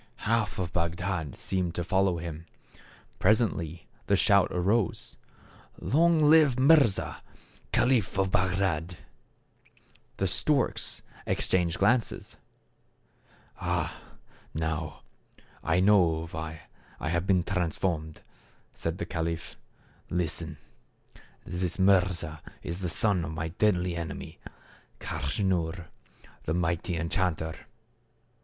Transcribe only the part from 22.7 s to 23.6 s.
the son of my